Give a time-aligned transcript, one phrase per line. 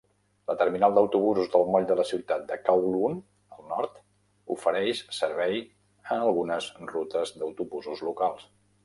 [0.49, 3.19] La terminal d'autobusos del moll de la ciutat de Kowloon,
[3.57, 4.01] al nord,
[4.55, 8.51] ofereix servei a algunes rutes d'autobusos locals.